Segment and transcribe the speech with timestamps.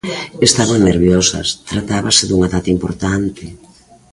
[0.47, 3.43] Estaban nerviosas, tratábase dunha data importante.